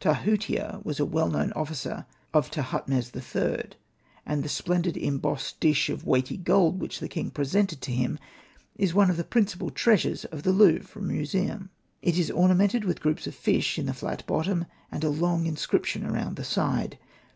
[0.00, 3.70] Tahucia was a well known officer of Tahutmes III.;
[4.24, 8.16] and the splendid embossed dish of weighty gold which the king presented to him
[8.76, 11.68] is one of the principal treasures of the Louvre museum.
[12.00, 16.06] It is ornamented with groups of fish in the flat bottom, and a long inscription
[16.06, 16.96] around the side.